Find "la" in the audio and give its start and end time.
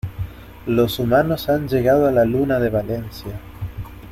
2.11-2.25